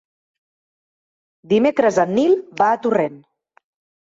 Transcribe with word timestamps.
Dimecres 1.53 1.99
en 2.05 2.15
Nil 2.21 2.33
va 2.63 2.71
a 2.71 2.81
Torrent. 2.87 3.21